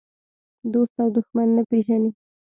[0.73, 2.11] دوست او دښمن نه پېژني.